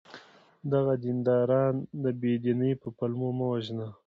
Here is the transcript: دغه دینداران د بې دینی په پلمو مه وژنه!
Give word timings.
دغه 0.71 0.93
دینداران 1.03 1.75
د 2.03 2.05
بې 2.19 2.33
دینی 2.43 2.71
په 2.81 2.87
پلمو 2.97 3.29
مه 3.37 3.45
وژنه! 3.51 3.87